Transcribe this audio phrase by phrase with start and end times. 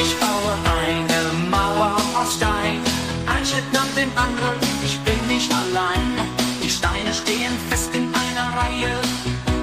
[0.00, 2.78] Ich baue eine Mauer aus Stein,
[3.26, 6.06] ein Schritt nach dem anderen, ich bin nicht allein.
[6.62, 8.94] Die Steine stehen fest in einer Reihe,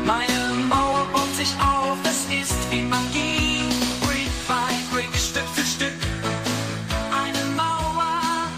[0.06, 3.64] meine Mauer baut sich auf, es ist wie Magie.
[4.02, 6.00] Brick by Brick, Stück für Stück,
[7.24, 8.50] eine Mauer,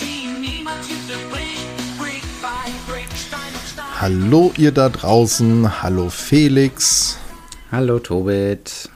[0.00, 1.66] die niemals Hütte bricht.
[1.98, 4.00] Brick by Brick, Stein auf Stein.
[4.00, 7.18] Hallo ihr da draußen, hallo Felix.
[7.72, 8.90] Hallo Tobit.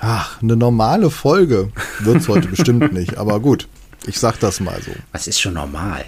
[0.00, 1.70] Ach, eine normale Folge
[2.00, 3.68] wird's heute bestimmt nicht, aber gut,
[4.06, 4.92] ich sag das mal so.
[5.12, 6.04] Was ist schon normal?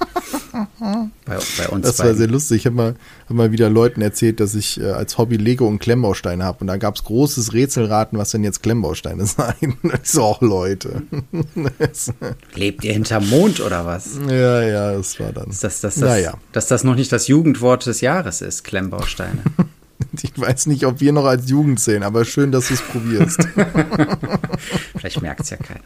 [1.26, 2.18] bei, bei uns Das war beiden.
[2.18, 2.56] sehr lustig.
[2.58, 2.94] Ich habe mal,
[3.28, 6.58] hab mal wieder Leuten erzählt, dass ich äh, als Hobby Lego und Klemmbausteine habe.
[6.60, 9.76] Und da gab's großes Rätselraten, was denn jetzt Klemmbausteine seien.
[10.02, 11.02] Ich so, auch Leute.
[12.54, 14.18] Lebt ihr hinterm Mond oder was?
[14.26, 15.48] ja, ja, das war dann.
[15.48, 16.34] Dass das, das, Naja.
[16.52, 19.42] dass das noch nicht das Jugendwort des Jahres ist, Klemmbausteine.
[20.22, 23.40] Ich weiß nicht, ob wir noch als Jugend zählen, aber schön, dass du es probierst.
[24.98, 25.80] Vielleicht merkt es ja keiner.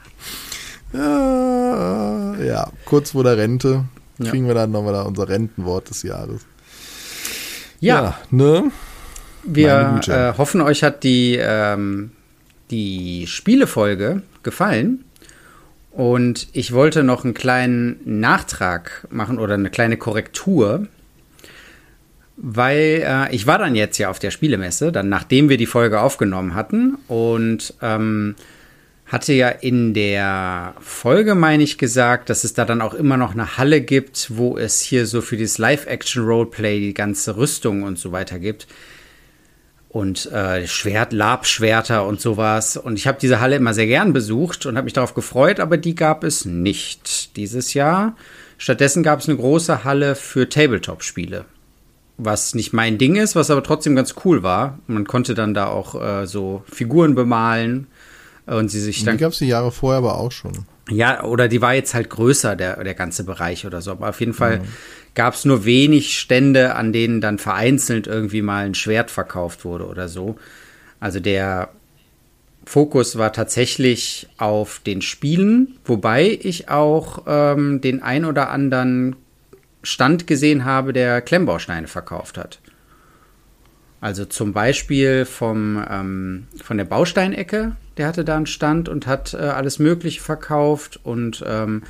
[0.93, 3.85] ja, ja, kurz vor der Rente
[4.19, 4.31] Ja.
[4.31, 6.43] kriegen wir dann nochmal unser Rentenwort des Jahres.
[7.81, 8.71] Ja, ne?
[8.71, 8.73] meine
[9.45, 12.13] wir äh, hoffen, euch hat die, ähm,
[12.71, 15.05] die Spielefolge gefallen.
[15.91, 20.89] Und ich wollte noch einen kleinen Nachtrag machen oder eine kleine Korrektur.
[22.37, 26.01] Weil äh, ich war dann jetzt ja auf der Spielemesse, dann nachdem wir die Folge
[26.01, 28.35] aufgenommen hatten und ähm,
[29.07, 33.33] hatte ja in der Folge, meine ich, gesagt, dass es da dann auch immer noch
[33.33, 38.11] eine Halle gibt, wo es hier so für dieses Live-Action-Roleplay die ganze Rüstung und so
[38.11, 38.67] weiter gibt.
[39.89, 42.77] Und äh, Schwert, Labschwerter und sowas.
[42.77, 45.77] Und ich habe diese Halle immer sehr gern besucht und habe mich darauf gefreut, aber
[45.77, 48.17] die gab es nicht dieses Jahr.
[48.59, 51.45] Stattdessen gab es eine große Halle für Tabletop-Spiele
[52.17, 54.79] was nicht mein Ding ist, was aber trotzdem ganz cool war.
[54.87, 57.89] Man konnte dann da auch äh, so Figuren bemalen
[58.47, 60.53] und sie sich Die dann gab's die Jahre vorher aber auch schon.
[60.91, 63.93] ja, oder die war jetzt halt größer, der, der ganze Bereich oder so.
[63.93, 64.61] Aber auf jeden Fall
[65.15, 69.87] gab es nur wenig Stände, an denen dann vereinzelt irgendwie mal ein Schwert verkauft wurde
[69.87, 70.37] oder so.
[71.01, 71.71] Also der
[72.67, 79.17] Fokus war tatsächlich auf den Spielen, wobei ich auch ähm, den ein oder anderen
[79.85, 82.59] Stand gesehen habe, der Klemmbausteine verkauft hat.
[84.01, 89.33] Also zum Beispiel vom, ähm, von der Bausteinecke, der hatte da einen Stand und hat
[89.33, 91.01] äh, alles Mögliche verkauft.
[91.05, 91.85] Und ähm,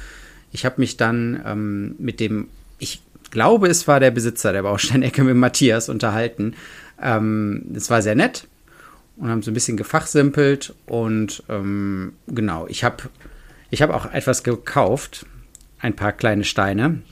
[0.53, 5.25] ich habe mich dann ähm, mit dem, ich glaube, es war der Besitzer der Bausteinecke
[5.25, 6.55] mit Matthias unterhalten.
[7.03, 8.47] Ähm, das war sehr nett
[9.17, 10.75] und haben so ein bisschen gefachsimpelt.
[10.87, 13.05] Und ähm, genau, ich habe
[13.71, 15.27] ich hab auch etwas gekauft,
[15.81, 17.03] ein paar kleine Steine.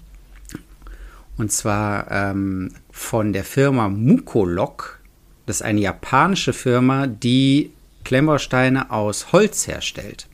[1.38, 5.00] Und zwar ähm, von der Firma Mukolok.
[5.46, 7.72] Das ist eine japanische Firma, die
[8.04, 10.28] Klemmbausteine aus Holz herstellt.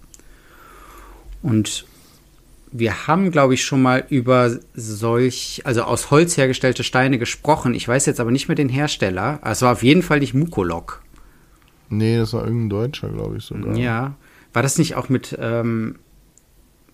[1.42, 1.86] Und
[2.70, 7.74] wir haben, glaube ich, schon mal über solch, also aus Holz hergestellte Steine gesprochen.
[7.74, 9.40] Ich weiß jetzt aber nicht mehr den Hersteller.
[9.44, 11.02] Es war auf jeden Fall nicht Mukolok.
[11.88, 13.74] Nee, das war irgendein Deutscher, glaube ich sogar.
[13.76, 14.14] Ja.
[14.52, 15.96] War das nicht auch mit ähm,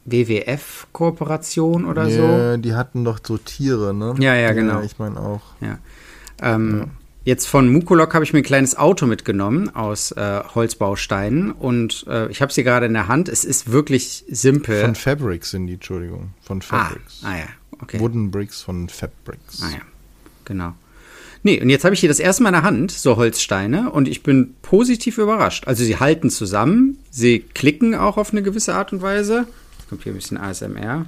[0.05, 2.23] WWF-Kooperation oder so?
[2.23, 4.15] Ja, die hatten doch so Tiere, ne?
[4.19, 4.83] Ja, ja, genau.
[4.83, 5.43] ich meine auch.
[5.61, 5.79] Ja.
[6.43, 6.91] Ähm,
[7.25, 12.29] Jetzt von Mukolok habe ich mir ein kleines Auto mitgenommen aus äh, Holzbausteinen und äh,
[12.31, 13.31] ich habe sie gerade in der Hand.
[13.31, 14.83] Es ist wirklich simpel.
[14.83, 16.35] Von Fabrics sind die, Entschuldigung.
[16.43, 17.23] Von ah, Fabrics.
[17.25, 17.47] ah ja,
[17.81, 17.99] okay.
[17.99, 19.63] Wooden Bricks von Fabrics.
[19.63, 19.81] Ah ja,
[20.45, 20.75] genau.
[21.43, 24.07] Nee, und jetzt habe ich hier das erste Mal in der Hand, so Holzsteine, und
[24.07, 25.67] ich bin positiv überrascht.
[25.67, 29.47] Also sie halten zusammen, sie klicken auch auf eine gewisse Art und Weise.
[29.95, 31.07] Kommt hier ein bisschen ASMR.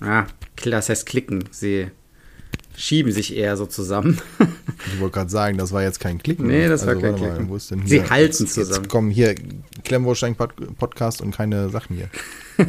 [0.00, 0.24] Ah,
[0.64, 1.44] das heißt klicken.
[1.50, 1.88] Sie
[2.74, 4.18] schieben sich eher so zusammen.
[4.86, 6.46] Ich wollte gerade sagen, das war jetzt kein Klicken.
[6.46, 7.60] Nee, das war also, kein warte mal, Klicken.
[7.70, 8.10] Denn Sie hier?
[8.10, 8.82] halten jetzt, zusammen.
[8.82, 9.34] Jetzt kommen hier
[9.82, 12.08] Klemmbaustein-Podcast und keine Sachen hier.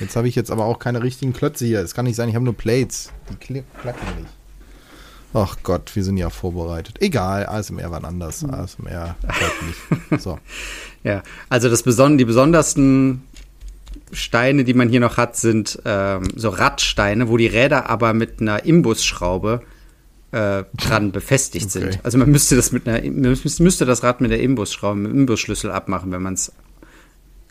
[0.00, 1.80] jetzt habe ich jetzt aber auch keine richtigen Klötze hier.
[1.80, 3.10] Es kann nicht sein, ich habe nur Plates.
[3.30, 4.28] Die klacken nicht.
[5.34, 6.96] Ach Gott, wir sind ja vorbereitet.
[7.00, 8.44] Egal, ASMR war anders.
[8.44, 9.16] ASMR
[9.66, 10.22] nicht.
[10.22, 10.38] So.
[11.02, 13.22] Ja, also das Beson die besondersten
[14.12, 18.40] Steine, die man hier noch hat, sind ähm, so Radsteine, wo die Räder aber mit
[18.40, 19.62] einer Imbusschraube
[20.32, 21.90] äh, dran befestigt Okay.
[21.90, 22.00] sind.
[22.04, 25.70] Also man müsste das mit einer müsste das Rad mit der Imbusschraube, mit dem Imbusschlüssel
[25.70, 26.52] abmachen, wenn man es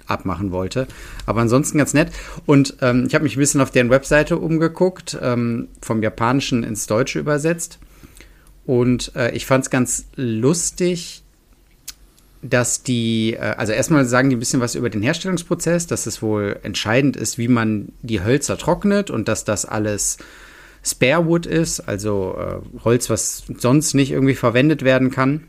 [0.08, 0.88] abmachen wollte.
[1.26, 2.12] Aber ansonsten ganz nett.
[2.46, 6.88] Und ähm, ich habe mich ein bisschen auf deren Webseite umgeguckt, ähm, vom Japanischen ins
[6.88, 7.80] Deutsche übersetzt.
[8.66, 11.24] Und äh, ich fand es ganz lustig,
[12.50, 16.22] dass die, äh, also erstmal sagen die ein bisschen was über den Herstellungsprozess, dass es
[16.22, 20.18] wohl entscheidend ist, wie man die Hölzer trocknet und dass das alles
[20.84, 25.46] Sparewood ist, also äh, Holz, was sonst nicht irgendwie verwendet werden kann.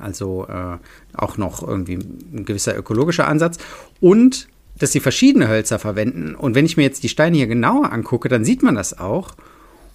[0.00, 0.78] Also äh,
[1.14, 3.58] auch noch irgendwie ein gewisser ökologischer Ansatz.
[4.00, 4.48] Und
[4.78, 6.36] dass sie verschiedene Hölzer verwenden.
[6.36, 9.34] Und wenn ich mir jetzt die Steine hier genauer angucke, dann sieht man das auch.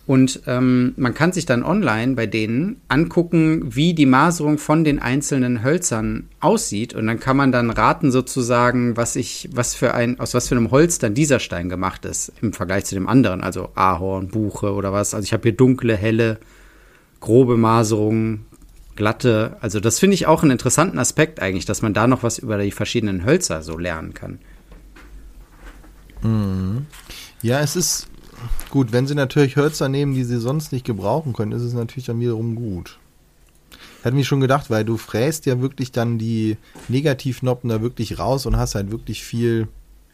[0.07, 4.99] Und ähm, man kann sich dann online bei denen angucken, wie die Maserung von den
[4.99, 6.93] einzelnen Hölzern aussieht.
[6.93, 10.55] Und dann kann man dann raten sozusagen, was ich, was für ein, aus was für
[10.55, 13.41] einem Holz dann dieser Stein gemacht ist im Vergleich zu dem anderen.
[13.41, 15.15] Also Ahorn, Buche oder was.
[15.15, 16.37] Also ich habe hier dunkle, helle,
[17.19, 18.45] grobe Maserungen,
[18.95, 19.57] glatte.
[19.61, 22.59] Also das finde ich auch einen interessanten Aspekt eigentlich, dass man da noch was über
[22.59, 24.37] die verschiedenen Hölzer so lernen kann.
[27.41, 28.07] Ja, es ist
[28.69, 32.05] gut, wenn sie natürlich Hölzer nehmen, die sie sonst nicht gebrauchen können, ist es natürlich
[32.05, 32.99] dann wiederum gut.
[34.03, 38.45] Hätte mich schon gedacht, weil du fräst ja wirklich dann die Negativnoppen da wirklich raus
[38.45, 39.67] und hast halt wirklich viel.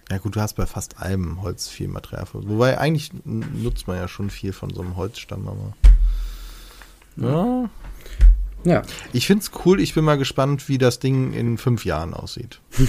[0.09, 2.25] Ja gut, du hast bei fast allem Holz viel Material.
[2.33, 5.73] Wobei eigentlich nutzt man ja schon viel von so einem Holzstamm, aber.
[7.17, 7.69] Ja.
[8.63, 8.83] Ja.
[9.11, 12.59] Ich finde es cool, ich bin mal gespannt, wie das Ding in fünf Jahren aussieht.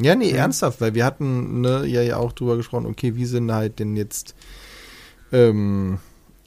[0.00, 3.50] Ja, nee, ernsthaft, weil wir hatten ne, ja, ja auch drüber gesprochen, okay, wie sind
[3.52, 4.34] halt denn jetzt,
[5.32, 5.98] ähm,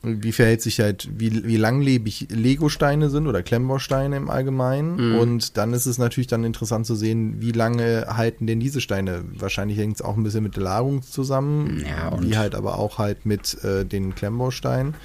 [0.03, 5.12] wie verhält sich halt, wie, wie langlebig Lego-Steine sind oder Klemmbausteine im Allgemeinen.
[5.12, 5.19] Mhm.
[5.19, 9.24] Und dann ist es natürlich dann interessant zu sehen, wie lange halten denn diese Steine.
[9.36, 12.80] Wahrscheinlich hängt es auch ein bisschen mit der Lagerung zusammen, Ja, und- wie halt aber
[12.80, 14.95] auch halt mit äh, den Klemmbausteinen.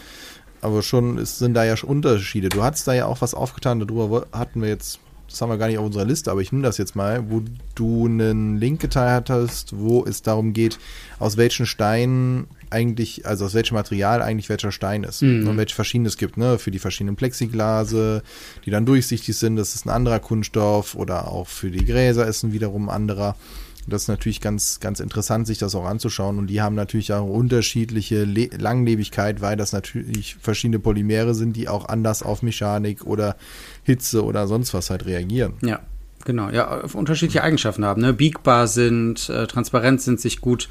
[0.62, 2.48] Aber schon es sind da ja schon Unterschiede.
[2.48, 4.98] Du hattest da ja auch was aufgetan, darüber hatten wir jetzt,
[5.28, 7.42] das haben wir gar nicht auf unserer Liste, aber ich nehme das jetzt mal, wo
[7.74, 10.78] du einen Link geteilt hattest, wo es darum geht,
[11.18, 15.22] aus welchen Steinen eigentlich, also aus welchem Material eigentlich welcher Stein ist.
[15.48, 18.22] Und welche verschiedene es gibt, ne, für die verschiedenen Plexiglase,
[18.64, 22.42] die dann durchsichtig sind, das ist ein anderer Kunststoff oder auch für die Gräser ist
[22.42, 23.36] ein wiederum ein anderer.
[23.86, 26.38] Das ist natürlich ganz, ganz interessant, sich das auch anzuschauen.
[26.38, 31.68] Und die haben natürlich auch unterschiedliche Le Langlebigkeit, weil das natürlich verschiedene Polymere sind, die
[31.68, 33.36] auch anders auf Mechanik oder
[33.84, 35.54] Hitze oder sonst was halt reagieren.
[35.62, 35.80] Ja,
[36.24, 36.50] genau.
[36.50, 38.02] Ja, unterschiedliche Eigenschaften haben.
[38.02, 38.12] Ne?
[38.12, 40.68] Biegbar sind, äh, transparent sind, sich gut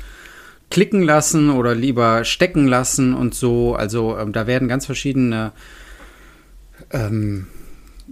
[0.70, 3.76] klicken lassen oder lieber stecken lassen und so.
[3.76, 5.52] Also ähm, da werden ganz verschiedene
[6.92, 7.48] ähm,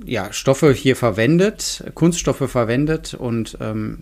[0.06, 4.00] ja, Stoffe hier verwendet, Kunststoffe verwendet und ähm,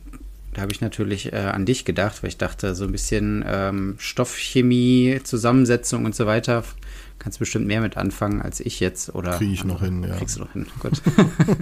[0.54, 3.96] da habe ich natürlich äh, an dich gedacht, weil ich dachte, so ein bisschen ähm,
[3.98, 6.64] Stoffchemie, Zusammensetzung und so weiter,
[7.20, 9.16] kannst bestimmt mehr mit anfangen als ich jetzt.
[9.16, 10.16] Oder Krieg ich noch hin, ja.
[10.18, 11.02] Kriegst du noch hin, gut.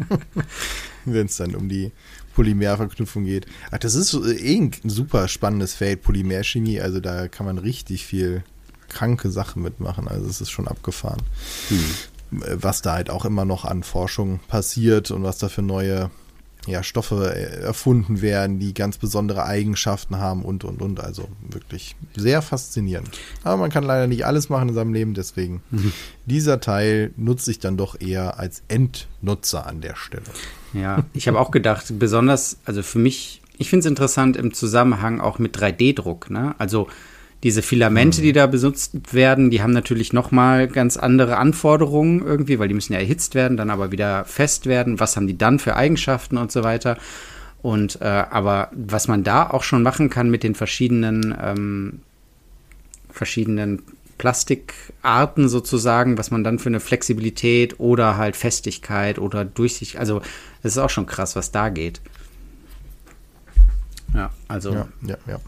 [1.05, 1.91] Wenn es dann um die
[2.33, 3.45] Polymerverknüpfung geht.
[3.71, 6.79] Ach, das ist äh, eh ein super spannendes Feld, Polymerchemie.
[6.79, 8.43] Also da kann man richtig viel
[8.87, 10.07] kranke Sachen mitmachen.
[10.07, 11.21] Also es ist schon abgefahren.
[11.69, 11.75] Äh,
[12.31, 16.09] Was da halt auch immer noch an Forschung passiert und was da für neue
[16.69, 20.99] ja, Stoffe äh, erfunden werden, die ganz besondere Eigenschaften haben und, und, und.
[20.99, 23.09] Also wirklich sehr faszinierend.
[23.43, 25.61] Aber man kann leider nicht alles machen in seinem Leben, deswegen
[26.25, 30.23] dieser Teil nutze ich dann doch eher als Endnutzer an der Stelle.
[30.73, 35.19] Ja, ich habe auch gedacht, besonders, also für mich, ich finde es interessant im Zusammenhang
[35.19, 36.29] auch mit 3D-Druck.
[36.29, 36.55] Ne?
[36.57, 36.87] Also
[37.43, 42.67] diese Filamente, die da benutzt werden, die haben natürlich nochmal ganz andere Anforderungen irgendwie, weil
[42.67, 44.99] die müssen ja erhitzt werden, dann aber wieder fest werden.
[44.99, 46.97] Was haben die dann für Eigenschaften und so weiter?
[47.61, 52.01] Und äh, aber was man da auch schon machen kann mit den verschiedenen ähm,
[53.09, 53.81] verschiedenen
[54.17, 60.21] Plastikarten sozusagen, was man dann für eine Flexibilität oder halt Festigkeit oder Durchsicht, also
[60.61, 62.01] es ist auch schon krass, was da geht.
[64.13, 65.39] Ja, also Ja, ja, ja.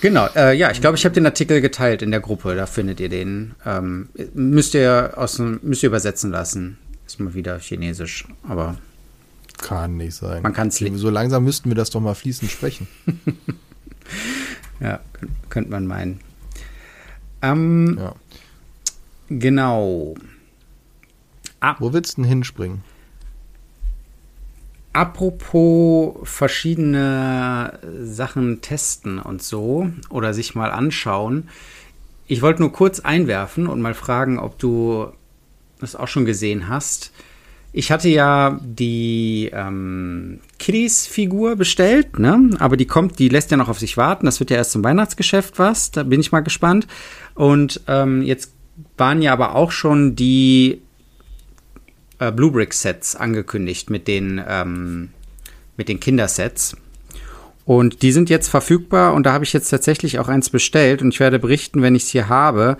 [0.00, 0.28] Genau.
[0.34, 2.54] Äh, ja, ich glaube, ich habe den Artikel geteilt in der Gruppe.
[2.54, 3.54] Da findet ihr den.
[3.64, 6.78] Ähm, müsst ihr aus müsst ihr übersetzen lassen.
[7.06, 8.76] Ist mal wieder Chinesisch, aber
[9.58, 10.42] Kann nicht sein.
[10.42, 12.88] Man kann's li- So langsam müssten wir das doch mal fließend sprechen.
[14.80, 16.20] ja, könnt- könnte man meinen.
[17.42, 18.14] Ähm, Ja.
[19.28, 20.14] genau.
[21.78, 22.82] Wo willst du denn hinspringen?
[24.96, 31.50] Apropos verschiedene Sachen testen und so oder sich mal anschauen.
[32.26, 35.08] Ich wollte nur kurz einwerfen und mal fragen, ob du
[35.80, 37.12] das auch schon gesehen hast.
[37.74, 42.48] Ich hatte ja die ähm, Kiddies-Figur bestellt, ne?
[42.58, 44.24] Aber die kommt, die lässt ja noch auf sich warten.
[44.24, 45.90] Das wird ja erst zum Weihnachtsgeschäft was.
[45.90, 46.86] Da bin ich mal gespannt.
[47.34, 48.50] Und ähm, jetzt
[48.96, 50.80] waren ja aber auch schon die
[52.18, 55.10] äh, Blue Brick Sets angekündigt mit den, ähm,
[55.76, 56.76] mit den Kindersets.
[57.64, 61.08] Und die sind jetzt verfügbar und da habe ich jetzt tatsächlich auch eins bestellt und
[61.08, 62.78] ich werde berichten, wenn ich es hier habe.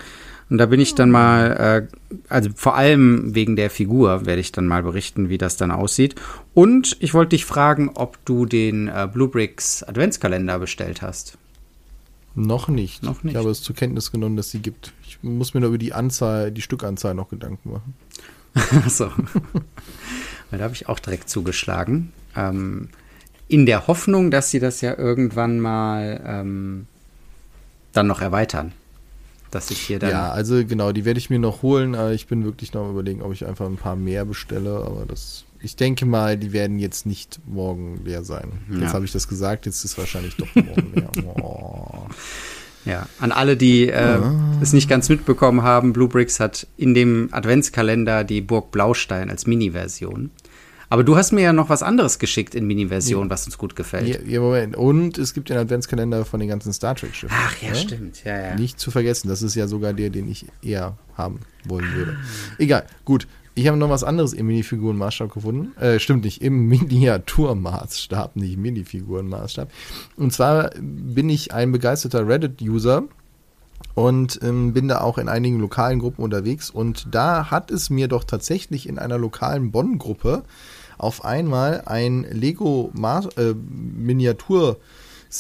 [0.49, 4.53] Und da bin ich dann mal, äh, also vor allem wegen der Figur werde ich
[4.53, 6.15] dann mal berichten, wie das dann aussieht.
[6.55, 11.37] Und ich wollte dich fragen, ob du den äh, Blue Bricks Adventskalender bestellt hast.
[12.37, 13.03] Noch nicht.
[13.03, 13.33] Noch nicht.
[13.33, 14.93] Ich habe es zur Kenntnis genommen, dass sie gibt.
[15.05, 17.95] Ich muss mir nur über die Anzahl, die Stückanzahl noch Gedanken machen.
[18.89, 19.11] so.
[20.51, 22.13] Weil da habe ich auch direkt zugeschlagen.
[22.35, 22.89] Ähm,
[23.49, 26.87] in der Hoffnung, dass sie das ja irgendwann mal ähm,
[27.93, 28.73] dann noch erweitern.
[29.51, 30.11] Dass ich hier dann.
[30.11, 31.95] Ja, also genau, die werde ich mir noch holen.
[31.95, 34.77] Aber ich bin wirklich noch überlegen, ob ich einfach ein paar mehr bestelle.
[34.85, 38.53] Aber das, ich denke mal, die werden jetzt nicht morgen leer sein.
[38.71, 38.81] Ja.
[38.81, 41.11] Jetzt habe ich das gesagt, jetzt ist es wahrscheinlich doch morgen leer.
[41.43, 41.76] Oh.
[42.87, 44.19] Ja, an alle, die äh,
[44.63, 49.47] es nicht ganz mitbekommen haben, Blue Bricks hat in dem Adventskalender die Burg Blaustein als
[49.47, 50.31] Mini-Version.
[50.89, 54.07] Aber du hast mir ja noch was anderes geschickt in Mini-Version, was uns gut gefällt.
[54.07, 54.77] Ja, ja, Moment.
[54.77, 57.37] Und es gibt den Adventskalender von den ganzen Star Trek-Schiffen.
[57.37, 57.75] Ach ja, ne?
[57.75, 58.25] stimmt.
[58.25, 58.55] Ja, ja.
[58.55, 62.17] Nicht zu vergessen, das ist ja sogar der, den ich eher haben wollen würde.
[62.59, 63.27] Egal, gut.
[63.59, 65.75] Ich habe noch was anderes im Minifigurenmaßstab gefunden.
[65.81, 69.71] Äh, stimmt nicht, im Miniaturmaßstab, nicht Minifigurenmaßstab.
[70.19, 73.05] Und zwar bin ich ein begeisterter Reddit-User
[73.95, 76.69] und ähm, bin da auch in einigen lokalen Gruppen unterwegs.
[76.69, 80.43] Und da hat es mir doch tatsächlich in einer lokalen Bonn-Gruppe
[80.99, 83.55] auf einmal ein Lego Maß- äh,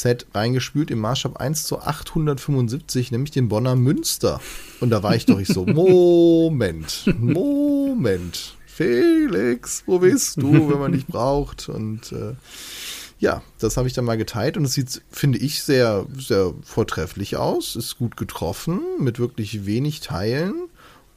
[0.01, 4.41] Set reingespült im Maßstab 1 zu 875, nämlich den Bonner Münster.
[4.81, 10.93] Und da war ich doch ich so, Moment, Moment, Felix, wo bist du, wenn man
[10.93, 11.69] dich braucht?
[11.69, 12.35] Und äh,
[13.19, 17.37] ja, das habe ich dann mal geteilt und es sieht, finde ich, sehr, sehr vortrefflich
[17.37, 17.77] aus.
[17.77, 20.69] Ist gut getroffen, mit wirklich wenig Teilen.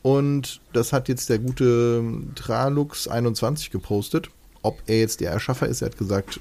[0.01, 2.01] Und das hat jetzt der gute
[2.35, 4.29] Tralux21 gepostet.
[4.61, 6.39] Ob er jetzt der Erschaffer ist, er hat gesagt,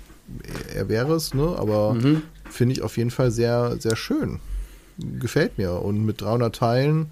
[0.74, 1.56] er wäre es, ne?
[1.58, 1.96] aber
[2.50, 4.40] finde ich auf jeden Fall sehr, sehr schön.
[4.98, 5.72] Gefällt mir.
[5.82, 7.10] Und mit 300 Teilen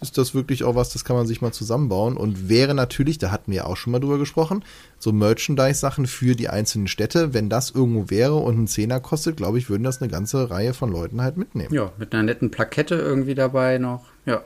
[0.00, 2.16] ist das wirklich auch was, das kann man sich mal zusammenbauen.
[2.16, 4.64] Und wäre natürlich, da hatten wir ja auch schon mal drüber gesprochen,
[4.98, 7.34] so Merchandise-Sachen für die einzelnen Städte.
[7.34, 10.74] Wenn das irgendwo wäre und einen Zehner kostet, glaube ich, würden das eine ganze Reihe
[10.74, 11.74] von Leuten halt mitnehmen.
[11.74, 14.04] Ja, mit einer netten Plakette irgendwie dabei noch.
[14.26, 14.42] Ja.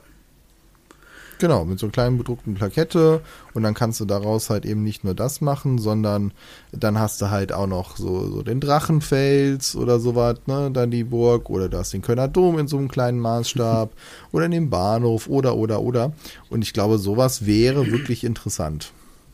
[1.39, 3.21] Genau, mit so einer kleinen bedruckten Plakette
[3.55, 6.33] und dann kannst du daraus halt eben nicht nur das machen, sondern
[6.73, 11.05] dann hast du halt auch noch so, so den Drachenfels oder sowas, ne, dann die
[11.05, 13.93] Burg oder du hast den Kölner Dom in so einem kleinen Maßstab
[14.33, 16.13] oder den Bahnhof oder, oder, oder.
[16.51, 18.93] Und ich glaube, sowas wäre wirklich interessant.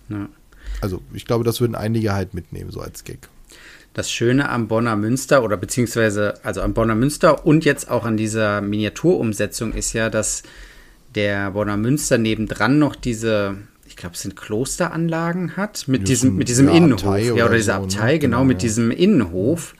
[0.09, 0.29] ja.
[0.81, 3.29] Also ich glaube, das würden einige halt mitnehmen, so als Gag.
[3.95, 8.17] Das Schöne am Bonner Münster oder beziehungsweise also am Bonner Münster und jetzt auch an
[8.17, 10.43] dieser Miniaturumsetzung ist ja, dass
[11.15, 13.57] der Bonner Münster nebendran noch diese,
[13.87, 17.23] ich glaube, es sind Klosteranlagen hat mit Ja, diesem so mit diesem eine Innenhof, Abtei
[17.23, 17.85] ja oder dieser so, ne?
[17.87, 18.67] Abtei, genau, Genau, mit ja.
[18.69, 19.75] diesem Innenhof,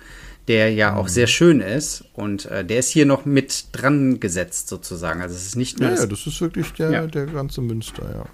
[0.49, 4.69] der ja auch sehr schön ist und äh, der ist hier noch mit dran gesetzt
[4.69, 5.23] sozusagen.
[5.23, 7.07] Also es ist nicht nur Ja, das, ja, das ist wirklich der, Ja.
[7.07, 8.25] der ganze Münster, ja.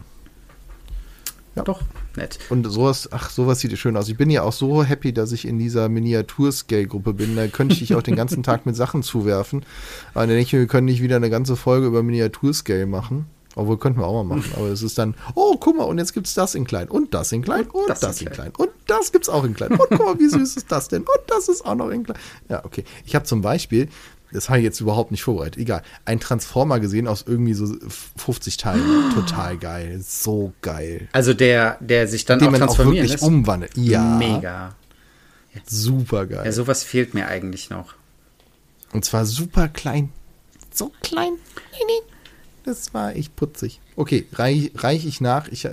[1.57, 1.62] Ja.
[1.64, 1.83] doch
[2.20, 2.38] nett.
[2.48, 4.08] Und sowas, ach, sowas sieht schön aus.
[4.08, 7.36] Ich bin ja auch so happy, dass ich in dieser Miniatur-Scale-Gruppe bin.
[7.36, 9.64] Da könnte ich dich auch den ganzen Tag mit Sachen zuwerfen.
[10.14, 13.26] Aber dann denke ich mir, wir können nicht wieder eine ganze Folge über Miniatur-Scale machen.
[13.56, 14.52] Obwohl, könnten wir auch mal machen.
[14.56, 17.32] Aber es ist dann, oh, guck mal, und jetzt gibt's das in klein und das
[17.32, 18.52] in klein und, das, in klein.
[18.56, 19.72] und das gibt's auch in klein.
[19.72, 21.02] Und guck mal, wie süß ist das denn?
[21.02, 22.18] Und das ist auch noch in klein.
[22.48, 22.84] Ja, okay.
[23.04, 23.88] Ich habe zum Beispiel,
[24.32, 27.75] das habe ich jetzt überhaupt nicht vorbereitet, egal, ein Transformer gesehen aus irgendwie so
[28.16, 29.10] 50 Teilen.
[29.14, 30.00] Total geil.
[30.02, 31.08] So geil.
[31.12, 33.22] Also der der sich dann Den auch man auch wirklich lässt.
[33.22, 33.76] umwandelt.
[33.76, 34.16] Ja.
[34.16, 34.75] Mega.
[35.66, 36.42] Super geil.
[36.44, 37.94] Ja, sowas fehlt mir eigentlich noch.
[38.92, 40.10] Und zwar super klein.
[40.72, 41.32] So klein.
[42.64, 43.80] Das war echt putzig.
[43.96, 45.49] Okay, reich, reich ich nach.
[45.49, 45.68] Ich äh,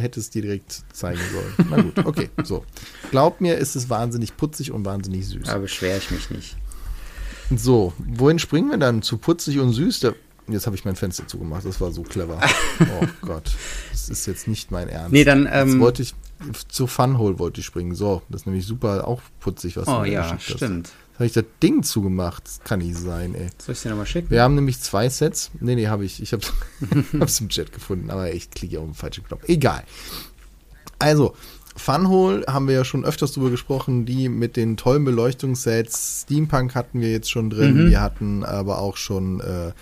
[0.00, 1.68] hätte es dir direkt zeigen sollen.
[1.70, 2.64] Na gut, okay, so.
[3.10, 5.46] Glaub mir, ist es wahnsinnig putzig und wahnsinnig süß.
[5.46, 6.56] Da beschwere ich mich nicht.
[7.56, 9.02] So, wohin springen wir dann?
[9.02, 10.00] Zu putzig und süß?
[10.00, 10.12] Da,
[10.48, 11.64] jetzt habe ich mein Fenster zugemacht.
[11.64, 12.40] Das war so clever.
[12.80, 13.50] Oh Gott.
[13.92, 15.12] Das ist jetzt nicht mein Ernst.
[15.12, 16.14] Nee, dann, Jetzt ähm, wollte ich,
[16.68, 17.94] zu Funhole wollte ich springen.
[17.94, 20.56] So, das ist nämlich super, auch putzig, was Oh du mir ja, geschickt hast.
[20.56, 20.88] stimmt.
[20.88, 22.44] Jetzt habe ich das Ding zugemacht.
[22.46, 23.48] Das kann nicht sein, ey.
[23.58, 24.30] Soll ich dir nochmal schicken?
[24.30, 25.50] Wir haben nämlich zwei Sets.
[25.60, 26.20] Nee, nee, habe ich.
[26.22, 26.42] Ich habe
[27.20, 29.42] es im Chat gefunden, aber ich klicke auf den falschen Knopf.
[29.46, 29.84] Egal.
[30.98, 31.34] Also,
[31.74, 36.22] Funhole haben wir ja schon öfters drüber gesprochen, die mit den tollen Beleuchtungssets.
[36.22, 37.90] Steampunk hatten wir jetzt schon drin.
[37.90, 39.72] Wir hatten aber auch schon äh,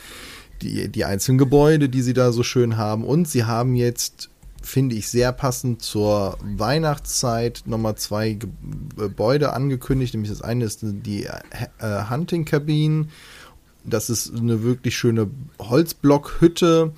[0.63, 3.05] die, die einzelnen Gebäude, die sie da so schön haben.
[3.05, 4.31] Und sie haben jetzt,
[4.63, 8.49] finde ich, sehr passend zur Weihnachtszeit nochmal zwei Ge
[8.97, 10.15] Gebäude angekündigt.
[10.15, 13.09] Nämlich das eine ist die äh, Hunting Cabin.
[13.85, 16.93] Das ist eine wirklich schöne Holzblockhütte.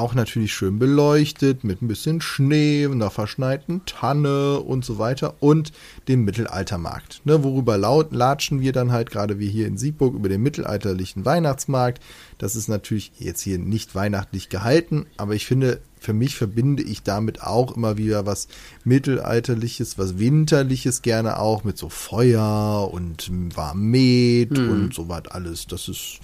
[0.00, 5.72] Auch natürlich schön beleuchtet mit ein bisschen Schnee, einer verschneiten Tanne und so weiter und
[6.08, 7.20] dem Mittelaltermarkt.
[7.26, 11.26] Ne, worüber laut latschen wir dann halt gerade wie hier in Siegburg über den mittelalterlichen
[11.26, 12.02] Weihnachtsmarkt.
[12.38, 17.02] Das ist natürlich jetzt hier nicht weihnachtlich gehalten, aber ich finde, für mich verbinde ich
[17.02, 18.48] damit auch immer wieder was
[18.84, 25.66] mittelalterliches, was winterliches gerne auch mit so Feuer und warmem Met und so was alles.
[25.66, 26.20] Das ist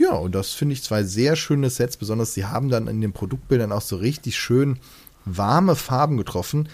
[0.00, 3.12] ja, und das finde ich zwei sehr schöne Sets, besonders sie haben dann in den
[3.12, 4.78] Produktbildern auch so richtig schön
[5.26, 6.68] warme Farben getroffen.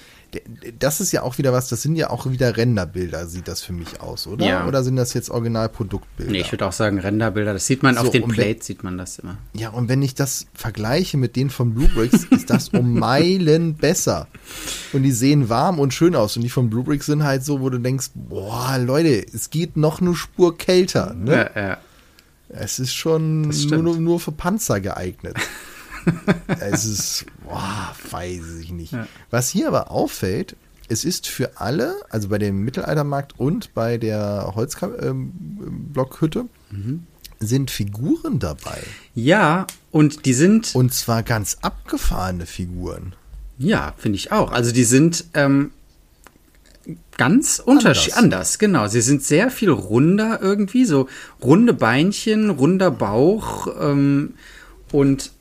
[0.79, 3.73] Das ist ja auch wieder was, das sind ja auch wieder Renderbilder, sieht das für
[3.73, 4.45] mich aus, oder?
[4.47, 4.67] Ja.
[4.67, 6.31] Oder sind das jetzt Originalproduktbilder?
[6.31, 7.53] Nee, ich würde auch sagen Renderbilder.
[7.55, 9.39] Das sieht man auf So, den und wenn- Plates, sieht man das immer.
[9.55, 14.27] Ja, und wenn ich das vergleiche mit denen von Bluebricks, ist das um Meilen besser.
[14.93, 16.37] Und die sehen warm und schön aus.
[16.37, 20.01] Und die von Bluebricks sind halt so, wo du denkst, boah, Leute, es geht noch
[20.01, 21.15] eine Spur kälter.
[21.15, 21.51] Ne?
[21.55, 21.79] Ja, ja.
[22.59, 25.37] Es ist schon nur, nur, für Panzer geeignet.
[26.61, 28.95] es ist, boah, weiß ich nicht.
[29.31, 30.57] Was hier aber auffällt,
[30.89, 36.47] es ist für alle, also bei dem Mittelaltermarkt und bei der Holzblockhütte,
[37.39, 38.83] sind Figuren dabei.
[39.15, 43.15] ja, und die sind, Und zwar ganz abgefahrene Figuren.
[43.59, 44.53] ja, finde ich auch.
[44.53, 45.71] Also die sind ähm,
[47.17, 48.17] ganz unterschiedlich.
[48.17, 48.59] Anders.
[48.59, 48.87] genau.
[48.89, 51.09] Sie sind sehr viel runder irgendwie, so
[51.43, 54.35] runde Beinchen, runder Bauch ähm,
[54.93, 55.33] und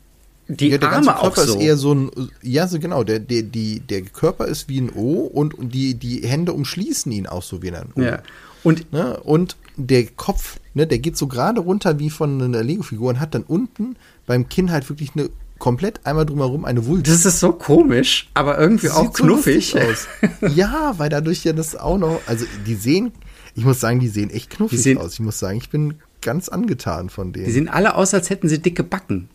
[0.48, 1.58] die Ja, der ganze Arme auch Körper so.
[1.58, 2.12] ist eher so ein,
[2.42, 6.22] ja, so genau, der, der, die, der Körper ist wie ein O und die, die
[6.22, 8.02] Hände umschließen ihn auch so wie ein O.
[8.02, 8.22] ja.
[8.64, 9.20] Und Ne?
[9.22, 13.36] Und der Kopf, ne, der geht so gerade runter wie von einer Lego-Figur und hat
[13.36, 17.08] dann unten beim Kinn halt wirklich eine komplett einmal drumherum eine Wulst.
[17.08, 19.74] das ist so komisch, aber irgendwie auch Sieht so knuffig.
[19.74, 20.08] lustig aus.
[20.56, 23.12] ja, weil dadurch ja das auch noch, also die sehen,
[23.56, 25.14] ich muss sagen, die sehen echt knuffig sehen- aus.
[25.14, 27.46] Ich muss sagen, ich bin ganz angetan von denen.
[27.46, 29.30] Die sehen alle aus, als hätten sie dicke Backen.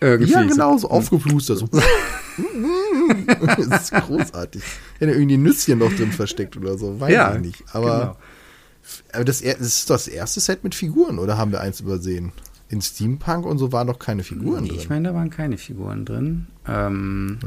[0.00, 0.32] Irgendwie.
[0.32, 1.58] ja, genau, so aufgeplustert.
[1.58, 1.68] So.
[3.68, 4.62] das ist großartig.
[4.98, 7.64] Hätte irgendwie Nüsschen noch drin versteckt oder so, weiß Ja, ich nicht.
[7.72, 8.16] Aber, genau.
[9.12, 12.32] aber das, das ist das erste Set mit Figuren, oder haben wir eins übersehen?
[12.68, 14.78] In Steampunk und so waren noch keine Figuren Nee, drin.
[14.78, 16.46] ich meine, da waren keine Figuren drin.
[16.66, 17.38] Ähm,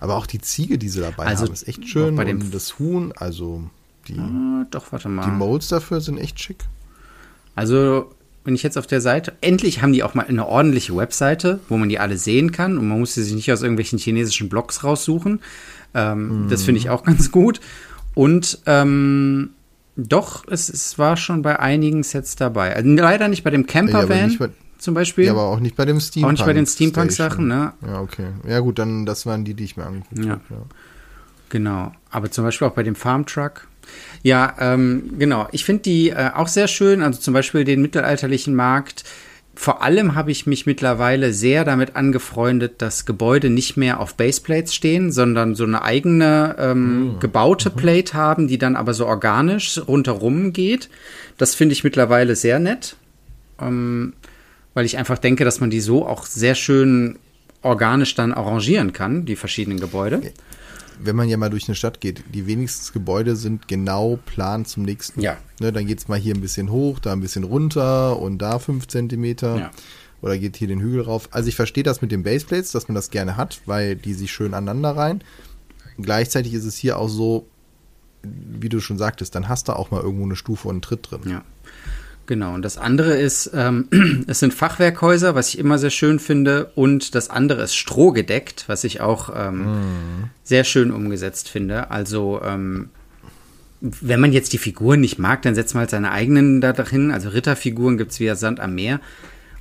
[0.00, 2.16] aber auch die Ziege, die sie dabei Also, haben, ist echt schön.
[2.16, 3.62] bei dem- und das Huhn, also
[4.08, 5.24] die, ah, doch, warte mal.
[5.24, 6.64] die Molds dafür sind echt schick.
[7.54, 8.12] Also,
[8.44, 11.76] wenn ich jetzt auf der Seite, endlich haben die auch mal eine ordentliche Webseite, wo
[11.76, 14.84] man die alle sehen kann und man muss sie sich nicht aus irgendwelchen chinesischen Blogs
[14.84, 15.40] raussuchen.
[15.94, 17.60] Ähm, Das finde ich auch ganz gut.
[18.14, 19.50] Und ähm,
[19.98, 22.74] doch, es, es war schon bei einigen Sets dabei.
[22.76, 25.24] Also, leider nicht bei dem Ja, Campervan bei- zum Beispiel.
[25.24, 26.26] Ja, aber auch nicht bei dem Steampunk.
[26.28, 27.72] Auch nicht bei den Steampunk-Sachen, ne?
[27.84, 28.28] Ja, okay.
[28.48, 30.30] Ja, gut, dann, das waren die, die ich mir angeguckt Ja.
[30.32, 30.40] habe.
[30.50, 30.56] Ja.
[31.48, 33.66] Genau, aber zum Beispiel auch bei dem Farm Truck.
[34.22, 35.48] Ja, ähm, genau.
[35.50, 37.02] Ich finde die äh, auch sehr schön.
[37.02, 39.04] Also zum Beispiel den mittelalterlichen Markt.
[39.60, 44.72] Vor allem habe ich mich mittlerweile sehr damit angefreundet, dass Gebäude nicht mehr auf Baseplates
[44.72, 50.52] stehen, sondern so eine eigene ähm, gebaute Plate haben, die dann aber so organisch rundherum
[50.52, 50.88] geht.
[51.38, 52.94] Das finde ich mittlerweile sehr nett,
[53.60, 54.12] ähm,
[54.74, 57.18] weil ich einfach denke, dass man die so auch sehr schön
[57.60, 60.22] organisch dann arrangieren kann, die verschiedenen Gebäude.
[61.00, 64.84] Wenn man ja mal durch eine Stadt geht, die wenigsten Gebäude sind genau plan zum
[64.84, 65.20] nächsten.
[65.20, 65.36] Ja.
[65.60, 68.88] Ne, dann geht's mal hier ein bisschen hoch, da ein bisschen runter und da fünf
[68.88, 69.58] Zentimeter.
[69.58, 69.70] Ja.
[70.20, 71.28] Oder geht hier den Hügel rauf.
[71.30, 74.32] Also ich verstehe das mit den Baseplates, dass man das gerne hat, weil die sich
[74.32, 75.22] schön aneinander rein.
[75.96, 77.46] Gleichzeitig ist es hier auch so,
[78.22, 81.10] wie du schon sagtest, dann hast du auch mal irgendwo eine Stufe und einen Tritt
[81.10, 81.20] drin.
[81.26, 81.44] Ja.
[82.28, 82.52] Genau.
[82.52, 83.88] Und das andere ist, ähm,
[84.26, 86.70] es sind Fachwerkhäuser, was ich immer sehr schön finde.
[86.74, 91.90] Und das andere ist strohgedeckt, was ich auch ähm, sehr schön umgesetzt finde.
[91.90, 92.90] Also, ähm,
[93.80, 97.12] wenn man jetzt die Figuren nicht mag, dann setzt man halt seine eigenen da drin.
[97.12, 99.00] Also Ritterfiguren gibt's wie Sand am Meer.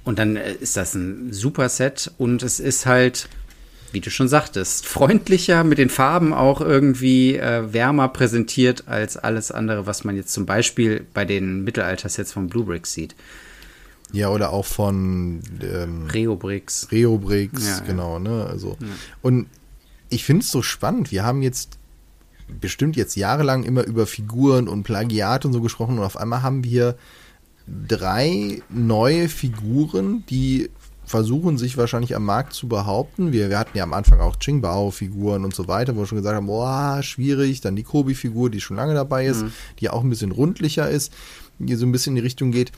[0.03, 2.11] Und dann äh, ist das ein super Set.
[2.17, 3.29] Und es ist halt,
[3.91, 9.51] wie du schon sagtest, freundlicher, mit den Farben auch irgendwie äh, wärmer präsentiert als alles
[9.51, 13.15] andere, was man jetzt zum Beispiel bei den Mittelalter-Sets von Blue Bricks sieht.
[14.11, 16.87] Ja, oder auch von ähm, Reobricks.
[16.91, 17.79] Reobricks, Ja, ja.
[17.81, 18.45] genau, ne?
[18.49, 18.77] Also.
[19.21, 19.47] Und
[20.09, 21.11] ich finde es so spannend.
[21.11, 21.77] Wir haben jetzt
[22.47, 26.63] bestimmt jetzt jahrelang immer über Figuren und Plagiat und so gesprochen und auf einmal haben
[26.63, 26.95] wir
[27.67, 30.69] drei neue Figuren, die
[31.07, 33.31] versuchen sich wahrscheinlich am Markt zu behaupten.
[33.31, 36.35] Wir, wir hatten ja am Anfang auch Qingbao-Figuren und so weiter, wo wir schon gesagt
[36.35, 37.61] haben, boah, schwierig.
[37.61, 39.45] Dann die Kobi-Figur, die schon lange dabei ist,
[39.79, 41.13] die auch ein bisschen rundlicher ist,
[41.59, 42.73] die so ein bisschen in die Richtung geht.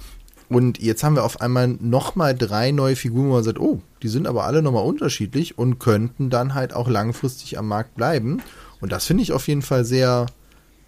[0.48, 4.08] Und jetzt haben wir auf einmal nochmal drei neue Figuren, wo man sagt, oh, die
[4.08, 8.42] sind aber alle nochmal unterschiedlich und könnten dann halt auch langfristig am Markt bleiben.
[8.80, 10.28] Und das finde ich auf jeden Fall sehr,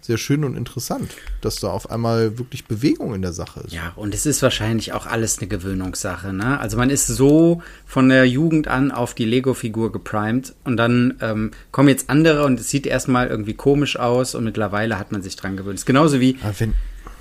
[0.02, 1.10] sehr schön und interessant,
[1.40, 3.72] dass da auf einmal wirklich Bewegung in der Sache ist.
[3.72, 6.32] Ja, und es ist wahrscheinlich auch alles eine Gewöhnungssache.
[6.32, 6.58] Ne?
[6.58, 11.52] Also man ist so von der Jugend an auf die Lego-Figur geprimed und dann ähm,
[11.70, 15.36] kommen jetzt andere und es sieht erstmal irgendwie komisch aus und mittlerweile hat man sich
[15.36, 15.76] dran gewöhnt.
[15.76, 16.74] Es ist genauso wie, wenn,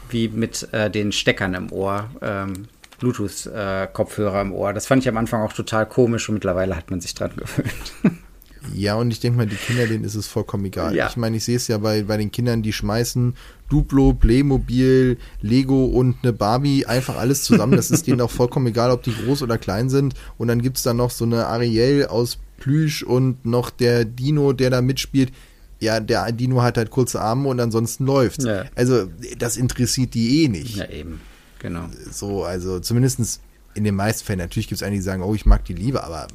[0.10, 2.65] wie mit äh, den Steckern im Ohr, ähm,
[3.00, 4.74] Bluetooth-Kopfhörer im Ohr.
[4.74, 8.22] Das fand ich am Anfang auch total komisch und mittlerweile hat man sich dran gewöhnt.
[8.74, 10.95] Ja, und ich denke mal, die Kinder, denen ist es vollkommen egal.
[10.95, 11.08] Ja.
[11.10, 13.36] Ich meine, ich sehe es ja bei, bei den Kindern, die schmeißen
[13.69, 17.76] Duplo, Playmobil, Lego und eine Barbie einfach alles zusammen.
[17.76, 20.13] Das ist denen auch vollkommen egal, ob die groß oder klein sind.
[20.38, 24.69] Und dann gibt's da noch so eine Ariel aus Plüsch und noch der Dino, der
[24.69, 25.32] da mitspielt.
[25.80, 28.45] Ja, der Dino hat halt kurze Arme und ansonsten läuft's.
[28.45, 28.65] Ja.
[28.76, 29.08] Also,
[29.39, 30.76] das interessiert die eh nicht.
[30.76, 31.19] Ja, eben.
[31.58, 31.86] Genau.
[32.12, 33.39] So, also zumindestens
[33.74, 34.39] in den meisten Fällen.
[34.39, 36.28] Natürlich gibt es einige, die sagen, oh, ich mag die lieber, aber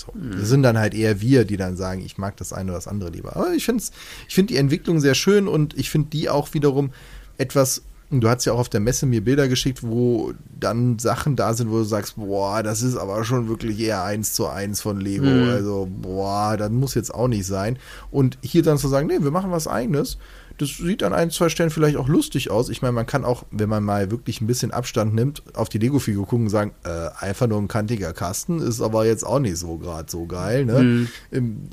[0.00, 0.12] so.
[0.38, 2.88] Das sind dann halt eher wir, die dann sagen, ich mag das eine oder das
[2.88, 3.36] andere lieber.
[3.36, 3.84] Aber ich finde
[4.28, 6.90] ich finde die Entwicklung sehr schön und ich finde die auch wiederum
[7.38, 7.82] etwas
[8.12, 11.70] Du hast ja auch auf der Messe mir Bilder geschickt, wo dann Sachen da sind,
[11.70, 15.26] wo du sagst, boah, das ist aber schon wirklich eher eins zu eins von Lego.
[15.26, 15.48] Mhm.
[15.48, 17.78] Also, boah, das muss jetzt auch nicht sein.
[18.10, 20.18] Und hier dann zu sagen, nee, wir machen was eigenes.
[20.60, 22.68] Das sieht an ein, zwei Stellen vielleicht auch lustig aus.
[22.68, 25.78] Ich meine, man kann auch, wenn man mal wirklich ein bisschen Abstand nimmt, auf die
[25.78, 29.56] Lego-Figur gucken und sagen, äh, einfach nur ein kantiger Kasten, ist aber jetzt auch nicht
[29.56, 30.66] so gerade so geil.
[30.66, 30.82] Ne?
[30.82, 31.08] Mhm.
[31.32, 31.68] Ähm,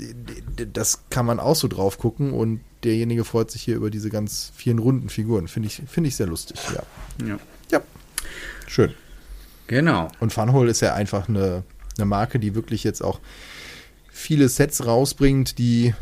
[0.72, 4.54] Das kann man auch so drauf gucken und derjenige freut sich hier über diese ganz
[4.56, 5.50] vielen runden Figuren.
[5.50, 7.28] Finde ich, finde ich sehr lustig, ja.
[7.28, 7.40] Ja.
[7.70, 7.82] Ja,
[8.68, 8.94] schön.
[9.68, 10.08] Genau.
[10.22, 11.64] Und Funhole ist ja einfach eine,
[11.98, 13.20] eine Marke, die wirklich jetzt auch
[14.10, 15.94] viele Sets rausbringt, die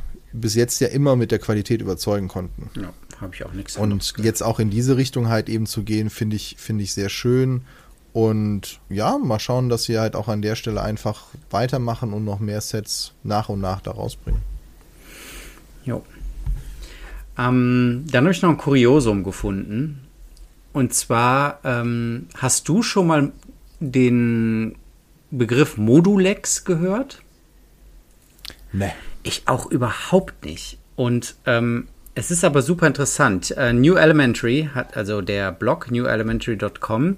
[0.42, 2.70] bis jetzt ja immer mit der Qualität überzeugen konnten.
[2.80, 6.10] Ja, habe ich auch nichts Und jetzt auch in diese Richtung halt eben zu gehen,
[6.10, 7.62] finde ich, finde ich sehr schön.
[8.14, 12.40] Und ja, mal schauen, dass sie halt auch an der Stelle einfach weitermachen und noch
[12.40, 14.42] mehr Sets nach und nach da rausbringen.
[15.84, 16.04] Jo.
[17.38, 20.08] Ähm, dann habe ich noch ein Kuriosum gefunden.
[20.72, 23.32] Und zwar ähm, hast du schon mal
[23.80, 24.76] den
[25.32, 27.22] Begriff Modulex gehört?
[28.72, 28.94] Ne.
[29.26, 30.78] Ich auch überhaupt nicht.
[30.96, 33.52] Und ähm, es ist aber super interessant.
[33.58, 37.18] Äh, New Elementary hat also der Blog newelementary.com,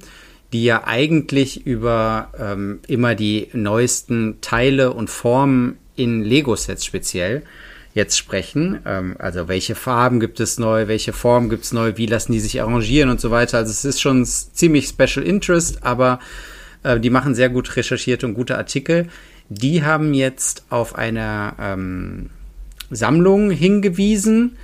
[0.53, 7.43] die ja eigentlich über ähm, immer die neuesten Teile und Formen in Lego-Sets speziell
[7.93, 8.79] jetzt sprechen.
[8.85, 12.39] Ähm, also welche Farben gibt es neu, welche Formen gibt es neu, wie lassen die
[12.39, 13.57] sich arrangieren und so weiter.
[13.57, 16.19] Also es ist schon ziemlich Special Interest, aber
[16.83, 19.09] äh, die machen sehr gut recherchierte und gute Artikel.
[19.49, 22.29] Die haben jetzt auf eine ähm,
[22.89, 24.57] Sammlung hingewiesen,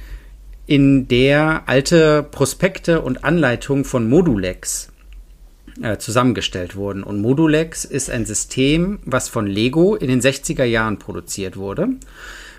[0.65, 4.89] in der alte Prospekte und Anleitungen von Modulex
[5.81, 7.03] äh, zusammengestellt wurden.
[7.03, 11.89] Und Modulex ist ein System, was von Lego in den 60er Jahren produziert wurde,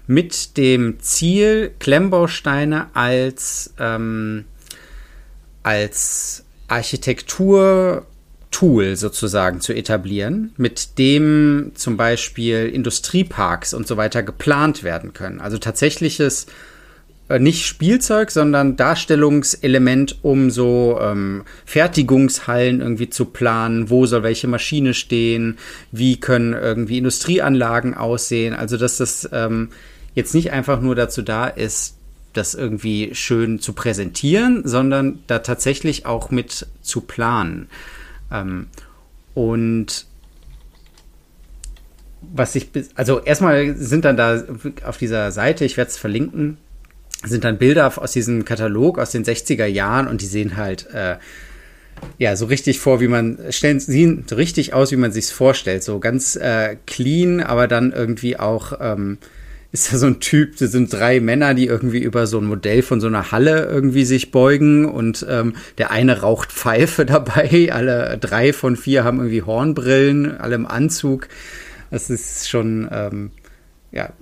[0.06, 4.44] mit dem Ziel, Klemmbausteine als, ähm,
[5.62, 6.44] als
[8.54, 15.40] Architektur-Tool sozusagen zu etablieren, mit dem zum Beispiel Industrieparks und so weiter geplant werden können.
[15.40, 16.46] Also tatsächliches
[17.28, 24.48] äh, nicht Spielzeug, sondern Darstellungselement, um so ähm, Fertigungshallen irgendwie zu planen, wo soll welche
[24.48, 25.58] Maschine stehen,
[25.90, 28.54] wie können irgendwie Industrieanlagen aussehen.
[28.54, 29.70] Also dass das ähm,
[30.14, 31.96] jetzt nicht einfach nur dazu da ist,
[32.34, 37.68] das irgendwie schön zu präsentieren, sondern da tatsächlich auch mit zu planen.
[38.30, 38.66] Ähm,
[39.34, 40.06] und
[42.32, 44.42] was ich, also erstmal sind dann da
[44.84, 46.58] auf dieser Seite, ich werde es verlinken,
[47.24, 51.16] sind dann Bilder aus diesem Katalog aus den 60er Jahren und die sehen halt äh,
[52.18, 56.00] ja so richtig vor, wie man stellen sehen richtig aus, wie man sich's vorstellt, so
[56.00, 59.18] ganz äh, clean, aber dann irgendwie auch ähm,
[59.74, 62.80] ist da so ein Typ, das sind drei Männer, die irgendwie über so ein Modell
[62.80, 68.16] von so einer Halle irgendwie sich beugen und ähm, der eine raucht Pfeife dabei, alle
[68.18, 71.26] drei von vier haben irgendwie Hornbrillen, alle im Anzug.
[71.90, 73.32] Das ist schon, ähm,
[73.90, 74.12] ja,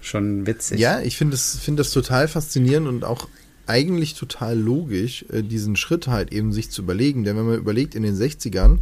[0.00, 0.78] schon witzig.
[0.78, 3.26] Ja, ich finde das, finde das total faszinierend und auch
[3.66, 7.24] eigentlich total logisch, äh, diesen Schritt halt eben sich zu überlegen.
[7.24, 8.78] Denn wenn man überlegt, in den 60ern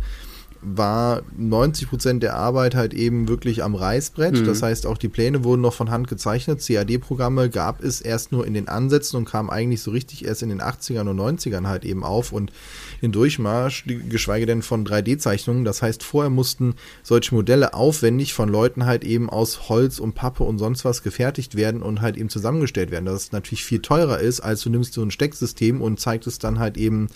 [0.63, 4.47] war 90 Prozent der Arbeit halt eben wirklich am Reißbrett.
[4.47, 6.61] Das heißt, auch die Pläne wurden noch von Hand gezeichnet.
[6.61, 10.51] CAD-Programme gab es erst nur in den Ansätzen und kamen eigentlich so richtig erst in
[10.51, 12.53] den 80ern und 90ern halt eben auf und
[13.01, 15.65] den Durchmarsch, geschweige denn von 3D-Zeichnungen.
[15.65, 20.45] Das heißt, vorher mussten solche Modelle aufwendig von Leuten halt eben aus Holz und Pappe
[20.45, 23.07] und sonst was gefertigt werden und halt eben zusammengestellt werden.
[23.07, 26.59] Das natürlich viel teurer ist, als du nimmst so ein Stecksystem und zeigst es dann
[26.59, 27.09] halt eben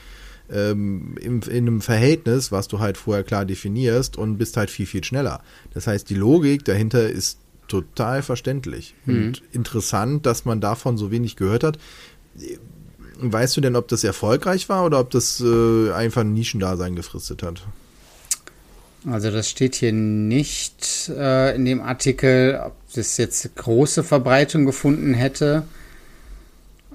[0.53, 4.87] ähm, im, in einem Verhältnis, was du halt vorher klar definierst und bist halt viel,
[4.87, 5.43] viel schneller.
[5.73, 11.37] Das heißt, die Logik dahinter ist total verständlich und interessant, dass man davon so wenig
[11.37, 11.79] gehört hat.
[13.19, 17.43] Weißt du denn, ob das erfolgreich war oder ob das äh, einfach ein Nischendasein gefristet
[17.43, 17.63] hat?
[19.07, 25.15] Also das steht hier nicht äh, in dem Artikel, ob das jetzt große Verbreitung gefunden
[25.15, 25.65] hätte.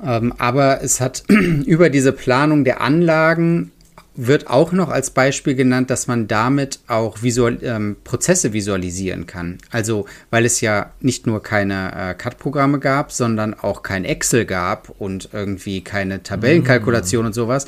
[0.06, 3.72] Ähm, aber es hat über diese Planung der Anlagen
[4.28, 9.60] wird auch noch als Beispiel genannt, dass man damit auch visual, ähm, Prozesse visualisieren kann.
[9.72, 14.90] Also, weil es ja nicht nur keine äh, CAD-Programme gab, sondern auch kein Excel gab
[15.00, 17.28] und irgendwie keine Tabellenkalkulation mm.
[17.28, 17.66] und sowas.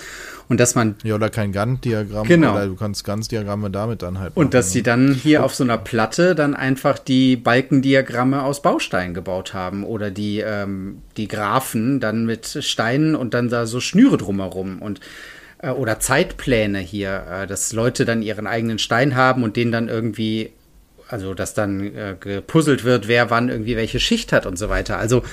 [0.50, 0.96] Und dass man.
[1.04, 2.28] Ja, oder kein Gantt-Diagramm.
[2.28, 2.52] Genau.
[2.52, 4.36] Oder du kannst Gantt-Diagramme damit dann halt.
[4.36, 8.62] Und machen, dass sie dann hier auf so einer Platte dann einfach die Balkendiagramme aus
[8.62, 13.80] Bausteinen gebaut haben oder die, ähm, die Graphen dann mit Steinen und dann da so
[13.80, 14.82] Schnüre drumherum.
[14.82, 15.00] Und
[15.62, 19.90] äh, oder Zeitpläne hier, äh, dass Leute dann ihren eigenen Stein haben und den dann
[19.90, 20.52] irgendwie,
[21.08, 24.98] also dass dann äh, gepuzzelt wird, wer wann irgendwie welche Schicht hat und so weiter.
[24.98, 25.24] Also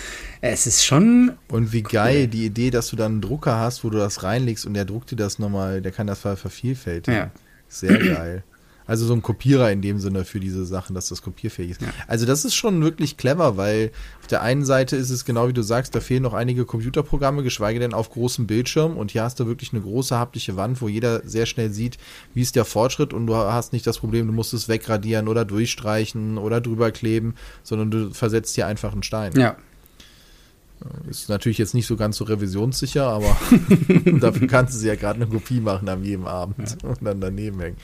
[0.41, 1.33] es ist schon.
[1.49, 4.67] Und wie geil die Idee, dass du dann einen Drucker hast, wo du das reinlegst
[4.67, 7.19] und der druckt dir das nochmal, der kann das vervielfältigen.
[7.19, 7.31] Ja.
[7.69, 8.45] Sehr geil.
[8.89, 11.83] Also so ein Kopierer in dem Sinne für diese Sachen, dass das kopierfähig ist.
[11.83, 11.89] Ja.
[12.09, 15.53] Also das ist schon wirklich clever, weil auf der einen Seite ist es genau wie
[15.53, 19.39] du sagst, da fehlen noch einige Computerprogramme, geschweige denn auf großem Bildschirm und hier hast
[19.39, 21.99] du wirklich eine große haptische Wand, wo jeder sehr schnell sieht,
[22.35, 25.45] wie ist der Fortschritt und du hast nicht das Problem, du musst es wegradieren oder
[25.45, 29.33] durchstreichen oder drüber kleben, sondern du versetzt hier einfach einen Stein.
[29.37, 29.57] Ja,
[31.09, 33.37] ist natürlich jetzt nicht so ganz so revisionssicher, aber
[34.21, 36.89] dafür kannst du sie ja gerade eine Kopie machen am jedem Abend ja.
[36.89, 37.77] und dann daneben hängen.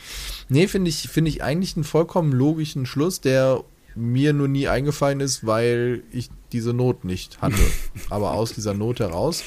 [0.48, 3.64] Nee, finde ich, finde ich eigentlich einen vollkommen logischen Schluss, der
[3.96, 7.62] mir nur nie eingefallen ist, weil ich diese Not nicht hatte.
[8.10, 9.42] aber aus dieser Not heraus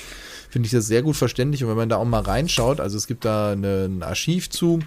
[0.49, 3.07] finde ich das sehr gut verständlich und wenn man da auch mal reinschaut, also es
[3.07, 4.79] gibt da eine, ein Archiv zu,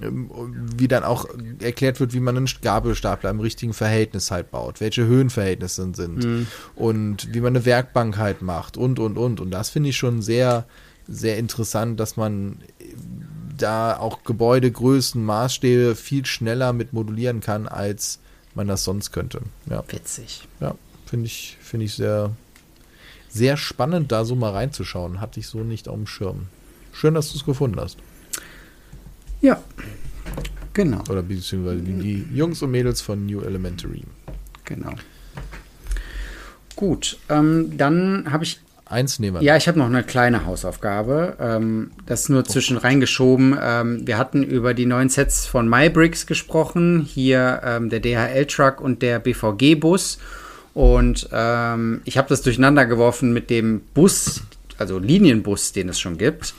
[0.00, 1.26] wie dann auch
[1.60, 6.46] erklärt wird, wie man einen Gabelstapler im richtigen Verhältnis halt baut, welche Höhenverhältnisse sind mhm.
[6.74, 9.40] und wie man eine Werkbank halt macht und, und, und.
[9.40, 10.66] Und das finde ich schon sehr,
[11.06, 12.58] sehr interessant, dass man
[13.56, 18.18] da auch Gebäudegrößen, Maßstäbe viel schneller mit modulieren kann, als
[18.54, 19.42] man das sonst könnte.
[19.70, 19.84] Ja.
[19.88, 20.48] Witzig.
[20.60, 20.74] Ja,
[21.06, 22.32] finde ich, finde ich sehr,
[23.28, 25.20] sehr spannend, da so mal reinzuschauen.
[25.20, 26.46] Hatte ich so nicht auf dem Schirm.
[26.92, 27.98] Schön, dass du es gefunden hast.
[29.44, 29.62] Ja,
[30.72, 31.02] genau.
[31.10, 34.02] Oder beziehungsweise die Jungs und Mädels von New Elementary.
[34.64, 34.94] Genau.
[36.76, 38.60] Gut, ähm, dann habe ich.
[38.86, 39.42] Eins nehmen wir.
[39.42, 41.36] Ja, ich habe noch eine kleine Hausaufgabe.
[41.38, 42.42] Ähm, das ist nur oh.
[42.44, 43.54] zwischen reingeschoben.
[43.60, 47.02] Ähm, wir hatten über die neuen Sets von MyBricks gesprochen.
[47.02, 50.18] Hier ähm, der DHL-Truck und der BVG-Bus.
[50.72, 54.42] Und ähm, ich habe das durcheinander geworfen mit dem Bus,
[54.78, 56.54] also Linienbus, den es schon gibt.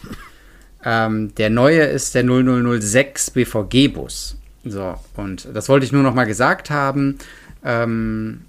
[0.86, 4.38] Ähm, der neue ist der 0006 BVG-Bus.
[4.65, 7.17] So, und das wollte ich nur noch mal gesagt haben.
[7.63, 8.41] Ähm,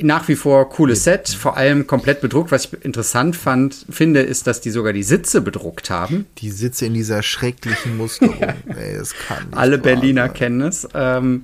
[0.00, 2.50] nach wie vor cooles Set, vor allem komplett bedruckt.
[2.50, 6.26] Was ich interessant fand, finde, ist, dass die sogar die Sitze bedruckt haben.
[6.38, 8.40] Die Sitze in dieser schrecklichen Musterung.
[8.68, 10.88] Ey, das kann nicht Alle Berliner kennen es.
[10.94, 11.42] Ähm,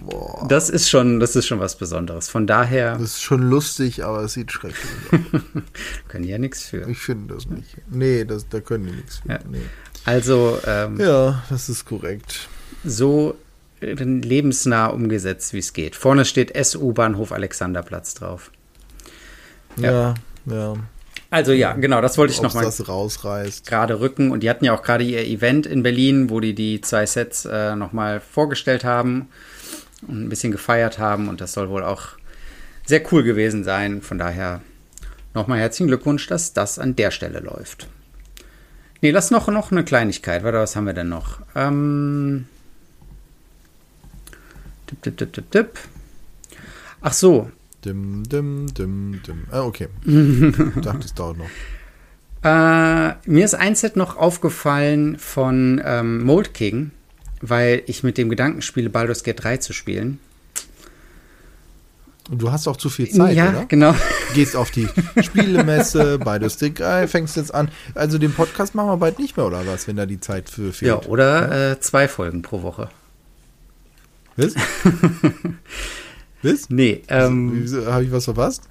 [0.00, 0.46] Boah.
[0.48, 2.28] Das ist schon, das ist schon was Besonderes.
[2.28, 2.92] Von daher.
[2.92, 5.40] Das ist schon lustig, aber es sieht schrecklich aus.
[6.08, 6.88] können ja nichts für.
[6.88, 7.76] Ich finde das nicht.
[7.90, 9.28] Nee, das, da können die nichts für.
[9.32, 9.38] Ja.
[9.48, 9.60] Nee.
[10.04, 10.58] Also.
[10.66, 12.48] Ähm, ja, das ist korrekt.
[12.84, 13.36] So
[13.80, 15.94] lebensnah umgesetzt, wie es geht.
[15.94, 18.50] Vorne steht SU-Bahnhof Alexanderplatz drauf.
[19.76, 20.14] Ja, ja.
[20.46, 20.74] ja.
[21.30, 22.64] Also ja, genau, das wollte ich nochmal.
[22.64, 23.66] das rausreißt.
[23.66, 24.30] Gerade rücken.
[24.30, 27.44] Und die hatten ja auch gerade ihr Event in Berlin, wo die die zwei Sets
[27.44, 29.28] äh, nochmal vorgestellt haben
[30.08, 31.28] und ein bisschen gefeiert haben.
[31.28, 32.10] Und das soll wohl auch
[32.86, 34.02] sehr cool gewesen sein.
[34.02, 34.60] Von daher
[35.34, 37.88] nochmal herzlichen Glückwunsch, dass das an der Stelle läuft.
[39.00, 40.44] Nee, lass noch, noch eine Kleinigkeit.
[40.44, 41.40] Warte, was haben wir denn noch?
[41.54, 42.46] Ähm.
[44.86, 45.78] Tipp, tipp, tipp, tipp, tipp.
[47.00, 47.50] Ach so.
[47.84, 49.44] Dim, dim, dim, dim.
[49.50, 49.88] Ah, okay.
[50.06, 51.50] ich dachte, es dauert noch.
[52.42, 56.90] Äh, mir ist ein Set noch aufgefallen von ähm, Mold King
[57.48, 60.18] weil ich mit dem Gedanken spiele, Baldur's Gate 3 zu spielen.
[62.30, 63.66] Und du hast auch zu viel Zeit, ja, oder?
[63.66, 63.92] genau.
[63.92, 64.88] Du gehst auf die
[65.22, 67.68] Spielemesse, Baldur's Gate 3, fängst jetzt an.
[67.94, 70.72] Also den Podcast machen wir bald nicht mehr, oder was, wenn da die Zeit für
[70.72, 70.88] fehlt?
[70.88, 71.72] Ja, oder ja?
[71.72, 72.88] Äh, zwei Folgen pro Woche.
[74.36, 74.54] Was?
[76.42, 76.68] was?
[76.68, 77.02] Nee.
[77.08, 78.64] Ähm, Habe ich was verpasst?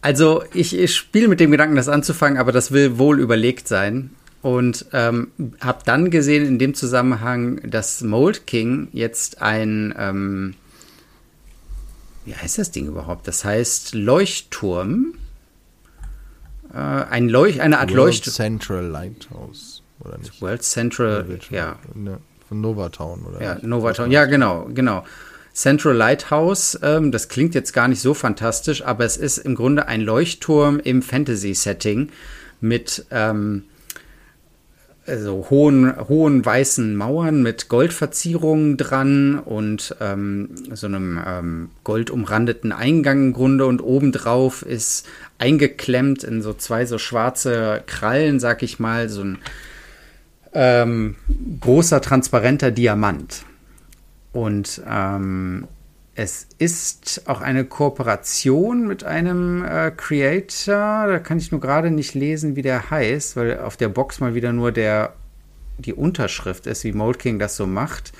[0.00, 4.10] Also ich, ich spiele mit dem Gedanken, das anzufangen, aber das will wohl überlegt sein.
[4.40, 10.54] Und ähm, habe dann gesehen in dem Zusammenhang, dass Mold King jetzt ein, ähm,
[12.24, 13.26] wie heißt das Ding überhaupt?
[13.26, 15.14] Das heißt Leuchtturm.
[16.72, 18.34] Äh, ein Leuch eine Art Leuchtturm.
[18.34, 20.40] Central Lighthouse, oder nicht?
[20.40, 21.76] World Central, ja.
[21.94, 23.42] Ne, von Novatown, oder?
[23.42, 25.04] Ja, Novatown, ja, genau, genau.
[25.52, 29.88] Central Lighthouse, ähm, das klingt jetzt gar nicht so fantastisch, aber es ist im Grunde
[29.88, 32.10] ein Leuchtturm im Fantasy-Setting
[32.60, 33.64] mit ähm,
[35.08, 43.28] also hohen, hohen weißen Mauern mit Goldverzierungen dran und ähm, so einem ähm, goldumrandeten Eingang
[43.28, 45.06] im Grunde und obendrauf ist
[45.38, 49.38] eingeklemmt in so zwei so schwarze Krallen, sag ich mal, so ein
[50.52, 51.16] ähm,
[51.60, 53.44] großer transparenter Diamant.
[54.32, 55.66] Und ähm,
[56.18, 61.06] es ist auch eine Kooperation mit einem äh, Creator.
[61.06, 64.34] Da kann ich nur gerade nicht lesen, wie der heißt, weil auf der Box mal
[64.34, 65.12] wieder nur der,
[65.78, 68.12] die Unterschrift ist, wie Mold King das so macht.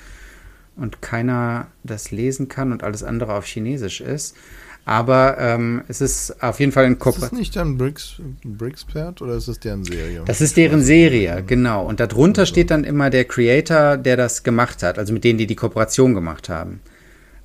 [0.77, 4.37] Und keiner das lesen kann und alles andere auf Chinesisch ist.
[4.85, 7.23] Aber ähm, es ist auf jeden Fall ein Kooperation.
[7.25, 10.21] Ist das nicht dann Bricks, Brickspert oder ist das deren Serie?
[10.25, 11.85] Das ist deren Serie, genau.
[11.85, 12.51] Und darunter also.
[12.51, 16.13] steht dann immer der Creator, der das gemacht hat, also mit denen, die die Kooperation
[16.13, 16.79] gemacht haben.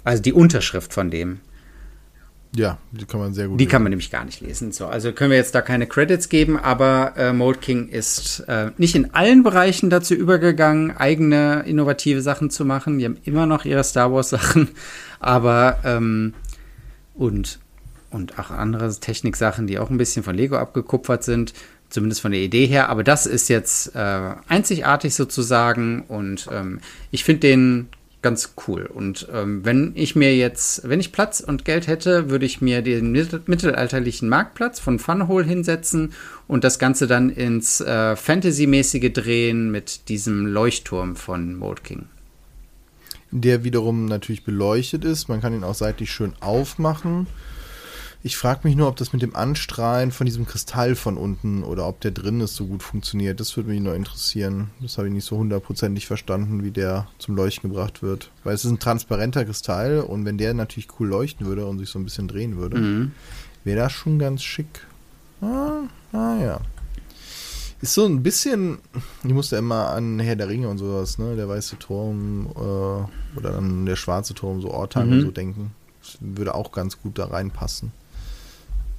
[0.05, 1.41] Also die Unterschrift von dem.
[2.57, 3.71] Ja, die kann man sehr gut Die lesen.
[3.73, 4.71] kann man nämlich gar nicht lesen.
[4.71, 8.71] So, also können wir jetzt da keine Credits geben, aber äh, Mold King ist äh,
[8.79, 12.99] nicht in allen Bereichen dazu übergegangen, eigene innovative Sachen zu machen.
[13.01, 14.69] Die haben immer noch ihre Star Wars Sachen,
[15.19, 16.35] aber ähm,
[17.15, 17.59] und
[18.11, 21.53] und auch andere Techniksachen, die auch ein bisschen von Lego abgekupfert sind,
[21.89, 22.89] zumindest von der Idee her.
[22.89, 26.79] Aber das ist jetzt äh, einzigartig sozusagen und ähm,
[27.11, 27.89] ich finde den
[28.25, 28.87] ganz cool.
[28.87, 32.81] Und ähm, wenn ich mir jetzt, wenn ich Platz und Geld hätte, würde ich mir
[32.81, 36.15] den mittelalterlichen Marktplatz von Funhole hinsetzen
[36.49, 42.07] und das Ganze dann ins äh, Fantasy-mäßige drehen mit diesem Leuchtturm von Mold King.
[43.31, 45.29] Der wiederum natürlich beleuchtet ist.
[45.29, 47.27] Man kann ihn auch seitlich schön aufmachen.
[48.27, 51.87] Ich frage mich nur, ob das mit dem Anstrahlen von diesem Kristall von unten oder
[51.87, 53.39] ob der drin ist, so gut funktioniert.
[53.39, 54.71] Das würde mich nur interessieren.
[54.81, 58.31] Das habe ich nicht so hundertprozentig verstanden, wie der zum Leuchten gebracht wird.
[58.43, 61.91] Weil es ist ein transparenter Kristall und wenn der natürlich cool leuchten würde und sich
[61.91, 63.13] so ein bisschen drehen würde, mhm.
[63.63, 64.87] wäre das schon ganz schick.
[65.43, 65.83] Ah,
[66.13, 66.61] ah ja.
[67.83, 68.79] Ist so ein bisschen,
[69.23, 71.37] ich musste immer an Herr der Ringe und sowas, ne?
[71.37, 75.13] Der weiße Turm äh, oder dann der schwarze Turm, so Ortang mhm.
[75.13, 75.73] und so denken.
[76.01, 77.93] Das würde auch ganz gut da reinpassen.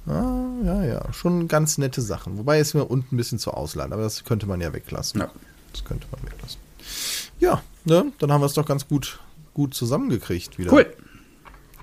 [0.06, 2.38] Ah, ja, ja, schon ganz nette Sachen.
[2.38, 5.20] Wobei es mir unten ein bisschen zu ausleihen, aber das könnte man ja weglassen.
[5.20, 5.30] Ja.
[5.72, 6.60] Das könnte man weglassen.
[7.38, 9.20] Ja, ne, dann haben wir es doch ganz gut,
[9.52, 10.72] gut zusammengekriegt wieder.
[10.72, 10.86] Cool.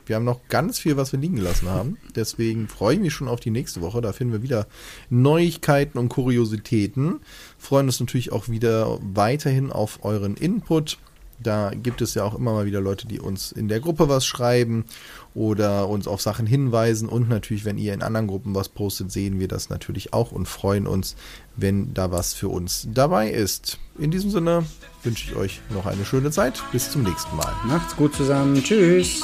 [0.06, 1.98] Wir haben noch ganz viel, was wir liegen gelassen haben.
[2.16, 4.02] Deswegen freue ich mich schon auf die nächste Woche.
[4.02, 4.68] Da finden wir wieder
[5.10, 7.22] Neuigkeiten und Kuriositäten.
[7.58, 10.98] Freuen uns natürlich auch wieder weiterhin auf euren Input.
[11.44, 14.26] Da gibt es ja auch immer mal wieder Leute, die uns in der Gruppe was
[14.26, 14.86] schreiben
[15.34, 17.10] oder uns auf Sachen hinweisen.
[17.10, 20.48] Und natürlich, wenn ihr in anderen Gruppen was postet, sehen wir das natürlich auch und
[20.48, 21.16] freuen uns,
[21.56, 23.80] wenn da was für uns dabei ist.
[23.98, 24.66] In diesem Sinne
[25.04, 26.62] wünsche ich euch noch eine schöne Zeit.
[26.72, 27.54] Bis zum nächsten Mal.
[27.66, 28.64] Macht's gut zusammen.
[28.64, 29.24] Tschüss.